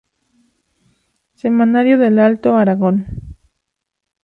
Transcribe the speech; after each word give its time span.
Semanario 1.35 1.99
del 1.99 2.17
Alto 2.17 2.57
Aragón". 2.57 3.05